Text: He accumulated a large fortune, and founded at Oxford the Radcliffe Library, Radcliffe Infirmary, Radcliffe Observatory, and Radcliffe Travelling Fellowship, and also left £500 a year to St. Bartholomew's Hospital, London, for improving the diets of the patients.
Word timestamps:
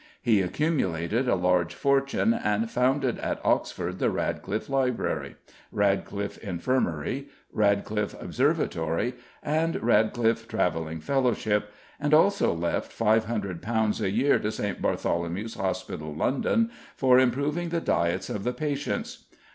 He 0.19 0.41
accumulated 0.41 1.27
a 1.29 1.35
large 1.35 1.75
fortune, 1.75 2.33
and 2.33 2.71
founded 2.71 3.19
at 3.19 3.39
Oxford 3.45 3.99
the 3.99 4.09
Radcliffe 4.09 4.67
Library, 4.67 5.35
Radcliffe 5.71 6.39
Infirmary, 6.39 7.27
Radcliffe 7.53 8.19
Observatory, 8.19 9.13
and 9.43 9.75
Radcliffe 9.83 10.47
Travelling 10.47 11.01
Fellowship, 11.01 11.71
and 11.99 12.15
also 12.15 12.51
left 12.51 12.91
£500 12.97 14.01
a 14.01 14.09
year 14.09 14.39
to 14.39 14.51
St. 14.51 14.81
Bartholomew's 14.81 15.53
Hospital, 15.53 16.11
London, 16.15 16.71
for 16.95 17.19
improving 17.19 17.69
the 17.69 17.79
diets 17.79 18.27
of 18.27 18.43
the 18.43 18.53
patients. 18.53 19.25